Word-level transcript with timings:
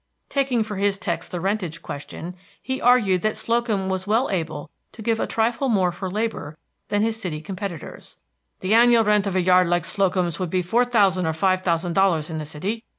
Taking 0.29 0.63
for 0.63 0.77
his 0.77 0.97
text 0.97 1.29
the 1.29 1.39
rentage 1.39 1.83
question, 1.83 2.35
he 2.59 2.81
argued 2.81 3.21
that 3.21 3.37
Slocum 3.37 3.87
was 3.87 4.07
well 4.07 4.31
able 4.31 4.71
to 4.93 5.03
give 5.03 5.19
a 5.19 5.27
trifle 5.27 5.69
more 5.69 5.91
for 5.91 6.09
labor 6.09 6.57
than 6.87 7.03
his 7.03 7.21
city 7.21 7.39
competitors. 7.39 8.17
"The 8.61 8.73
annual 8.73 9.03
rent 9.03 9.27
of 9.27 9.35
a 9.35 9.43
yard 9.43 9.67
like 9.67 9.85
Slocum's 9.85 10.39
would 10.39 10.49
be 10.49 10.63
four 10.63 10.85
thousand 10.85 11.27
or 11.27 11.33
five 11.33 11.61
thousand 11.61 11.93
dollars 11.93 12.31
in 12.31 12.39
the 12.39 12.47
city. 12.47 12.83